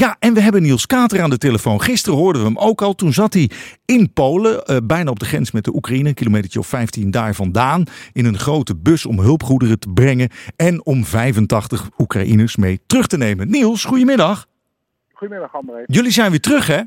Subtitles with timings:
[0.00, 1.80] Ja, en we hebben Niels Kater aan de telefoon.
[1.80, 2.94] Gisteren hoorden we hem ook al.
[2.94, 3.50] Toen zat hij
[3.84, 7.34] in Polen, uh, bijna op de grens met de Oekraïne, een kilometertje of 15 daar
[7.34, 13.06] vandaan, in een grote bus om hulpgoederen te brengen en om 85 Oekraïners mee terug
[13.06, 13.50] te nemen.
[13.50, 14.46] Niels, goedemiddag.
[15.12, 15.82] Goedemiddag, André.
[15.86, 16.80] Jullie zijn weer terug, hè?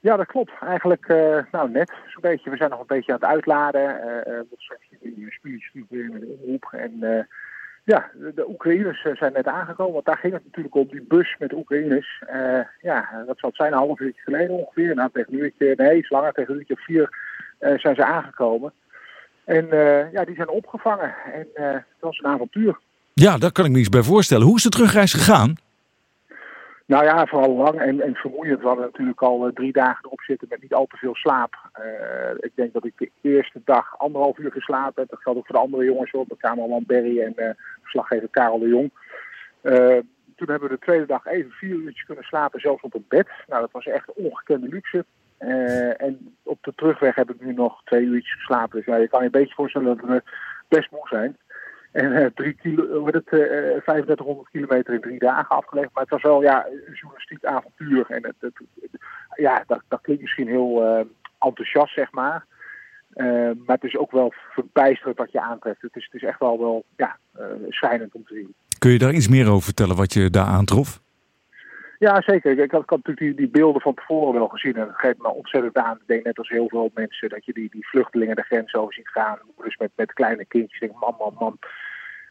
[0.00, 0.52] Ja, dat klopt.
[0.60, 2.50] Eigenlijk, uh, nou net zo'n beetje.
[2.50, 4.00] We zijn nog een beetje aan het uitladen.
[4.26, 6.68] Uh, straks die spulletjes weer met de omroep.
[6.72, 7.26] En
[7.94, 9.92] ja, de, Oekraïners zijn net aangekomen.
[9.92, 12.22] Want daar ging het natuurlijk om, die bus met Oekraïners.
[12.80, 14.94] ja, dat zal het zijn, een half uurtje geleden ongeveer.
[14.94, 17.08] Nou, tegen een uurtje, nee, iets langer, tegen een uurtje of vier
[17.58, 18.72] zijn ze aangekomen.
[19.44, 19.66] En
[20.12, 21.14] ja, die zijn opgevangen.
[21.32, 22.78] En het was een avontuur.
[23.12, 24.46] Ja, daar kan ik me iets bij voorstellen.
[24.46, 25.54] Hoe is de terugreis gegaan?
[26.88, 28.60] Nou ja, vooral lang en, en vermoeiend.
[28.60, 31.54] We hadden natuurlijk al uh, drie dagen erop zitten met niet al te veel slaap.
[31.80, 35.10] Uh, ik denk dat ik de eerste dag anderhalf uur geslapen heb.
[35.10, 36.26] Dat geldt ook voor de andere jongens hoor.
[36.38, 38.90] Cameraman Berry en uh, verslaggever Karel de Jong.
[40.36, 43.28] toen hebben we de tweede dag even vier uurtjes kunnen slapen, zelfs op een bed.
[43.46, 45.04] Nou, dat was echt ongekende luxe.
[45.96, 48.76] en op de terugweg heb ik nu nog twee uurtjes geslapen.
[48.76, 50.22] Dus ja, je kan je een beetje voorstellen dat we
[50.68, 51.36] best moe zijn.
[51.98, 55.90] En uh, drie kilo, het, uh, 3500 kilometer in drie dagen afgelegd.
[55.92, 58.06] Maar het was wel ja, een journalistiek avontuur.
[58.08, 58.60] En het, het,
[59.34, 61.04] ja, dat, dat klinkt misschien heel uh,
[61.38, 62.44] enthousiast, zeg maar.
[63.14, 65.82] Uh, maar het is ook wel verbijsterend wat je aantreft.
[65.82, 67.16] Het is, het is echt wel, wel ja,
[67.68, 68.54] schrijnend om te zien.
[68.78, 71.00] Kun je daar iets meer over vertellen wat je daar aantrof?
[71.98, 72.58] Ja, zeker.
[72.58, 74.76] Ik had, ik had natuurlijk die, die, beelden van tevoren wel gezien.
[74.76, 75.96] En het geeft me ontzettend aan.
[75.96, 78.94] Ik denk net als heel veel mensen dat je die, die vluchtelingen de grens over
[78.94, 79.38] ziet gaan.
[79.62, 80.80] Dus met, met kleine kindjes.
[80.80, 81.58] Denk, man, man, man.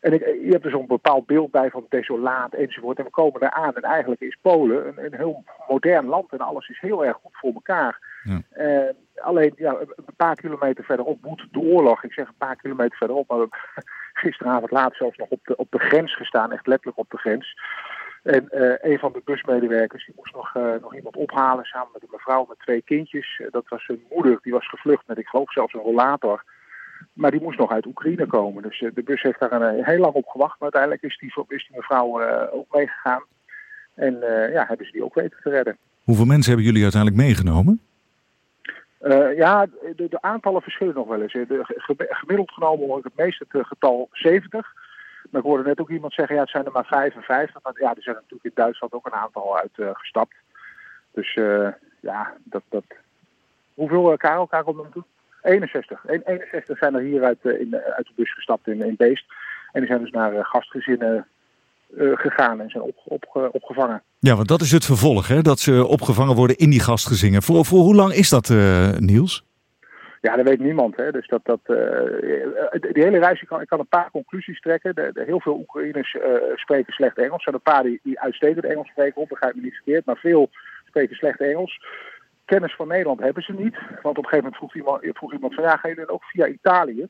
[0.07, 2.97] En ik, je hebt er zo'n bepaald beeld bij van desolaat enzovoort.
[2.97, 3.75] En we komen daar aan.
[3.75, 6.31] En eigenlijk is Polen een, een heel modern land.
[6.31, 7.99] En alles is heel erg goed voor elkaar.
[8.23, 8.41] Ja.
[8.57, 12.03] Uh, alleen ja, een paar kilometer verderop moet de oorlog.
[12.03, 13.27] Ik zeg een paar kilometer verderop.
[13.27, 13.47] Maar we
[14.23, 16.51] gisteravond laat zelfs nog op de, op de grens gestaan.
[16.51, 17.59] Echt letterlijk op de grens.
[18.23, 22.01] En uh, een van de busmedewerkers die moest nog, uh, nog iemand ophalen samen met
[22.01, 23.41] een mevrouw met twee kindjes.
[23.49, 26.43] Dat was zijn moeder, die was gevlucht met ik geloof zelfs een rollator.
[27.13, 28.63] Maar die moest nog uit Oekraïne komen.
[28.63, 30.59] Dus de bus heeft daar een, heel lang op gewacht.
[30.59, 32.21] Maar uiteindelijk is die, is die mevrouw
[32.51, 33.23] ook meegegaan.
[33.93, 34.17] En
[34.51, 35.77] ja, hebben ze die ook weten te redden.
[36.03, 37.81] Hoeveel mensen hebben jullie uiteindelijk meegenomen?
[39.35, 41.33] ja, de, de, aantallen verschillen nog wel eens.
[41.33, 41.61] De,
[41.97, 44.73] gemiddeld genomen hoor ik het meest het getal 70.
[45.29, 47.63] Maar ik hoorde net ook iemand zeggen, ja, het zijn er maar 55.
[47.63, 50.33] Maar ja, er zijn natuurlijk in Duitsland ook een aantal uitgestapt.
[50.33, 50.39] Uh,
[51.11, 51.67] dus uh,
[51.99, 52.83] ja, dat, dat...
[53.73, 55.03] Hoeveel, Karel, Karel nog toe?
[55.47, 56.03] 61.
[56.23, 59.25] 61 zijn er hier uit, in, uit de bus gestapt in, in Beest.
[59.71, 61.27] En die zijn dus naar gastgezinnen
[61.97, 64.03] gegaan en zijn op, op, opgevangen.
[64.19, 65.41] Ja, want dat is het vervolg, hè?
[65.41, 67.41] dat ze opgevangen worden in die gastgezinnen.
[67.41, 68.49] Voor, voor hoe lang is dat,
[68.99, 69.45] Niels?
[70.21, 70.95] Ja, dat weet niemand.
[70.95, 71.11] Hè.
[71.11, 71.77] Dus dat, dat, uh,
[72.93, 74.95] die hele reis, ik kan, ik kan een paar conclusies trekken.
[74.95, 76.23] De, de, heel veel Oekraïners uh,
[76.55, 77.35] spreken slecht Engels.
[77.35, 80.05] Er zijn een paar die, die uitstekend Engels spreken, op, begrijp me niet verkeerd.
[80.05, 80.49] Maar veel
[80.85, 81.81] spreken slecht Engels.
[82.47, 83.77] Kennis van Nederland hebben ze niet.
[84.01, 86.23] Want op een gegeven moment vroeg iemand, vroeg iemand van ja, ga je dan ook
[86.23, 87.07] via Italië?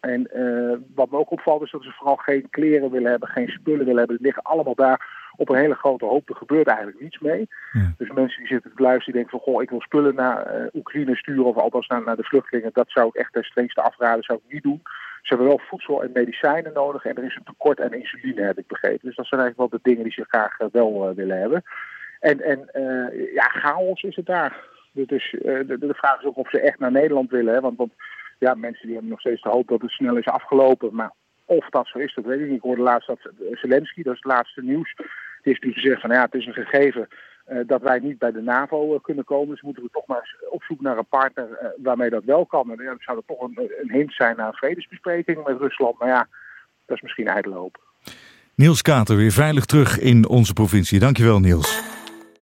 [0.00, 3.48] En uh, wat me ook opvalt is dat ze vooral geen kleren willen hebben, geen
[3.48, 4.16] spullen willen hebben.
[4.16, 6.28] Die liggen allemaal daar op een hele grote hoop.
[6.28, 7.48] Er gebeurt eigenlijk niets mee.
[7.72, 7.92] Ja.
[7.96, 10.66] Dus mensen die zitten te luisteren, die denken van goh, ik wil spullen naar uh,
[10.72, 12.70] Oekraïne sturen of althans naar, naar de vluchtelingen.
[12.72, 14.80] Dat zou ik echt ten strengste afraden, zou ik niet doen.
[15.22, 18.58] Ze hebben wel voedsel en medicijnen nodig en er is een tekort aan insuline, heb
[18.58, 19.06] ik begrepen.
[19.06, 21.62] Dus dat zijn eigenlijk wel de dingen die ze graag uh, wel willen hebben.
[22.20, 22.68] En, en
[23.34, 24.64] ja, chaos is het daar.
[24.92, 27.54] Dus de, de, vraag is ook of ze echt naar Nederland willen.
[27.54, 27.60] Hè?
[27.60, 27.92] Want, want
[28.38, 30.94] ja, mensen die hebben nog steeds de hoop dat het snel is afgelopen.
[30.94, 31.12] Maar
[31.44, 32.56] of dat zo is, dat weet ik niet.
[32.56, 35.06] Ik hoorde laatst dat Zelensky, dat is het laatste nieuws, die
[35.42, 37.08] heeft nu gezegd van ja, het is een gegeven
[37.48, 39.48] uh, dat wij niet bij de NAVO kunnen komen.
[39.48, 42.70] Dus moeten we toch maar op zoek naar een partner waarmee dat wel kan.
[42.70, 45.98] En ja, zou dat toch een, een hint zijn naar een vredesbespreking met Rusland.
[45.98, 46.28] Maar ja,
[46.86, 47.80] dat is misschien hoop.
[48.54, 50.98] Niels Kater weer veilig terug in onze provincie.
[50.98, 51.95] Dankjewel Niels.